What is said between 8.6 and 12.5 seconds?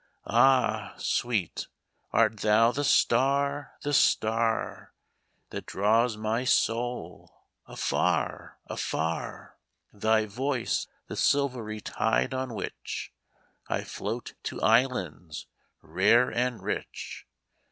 afar? Thy voice the silvery tide on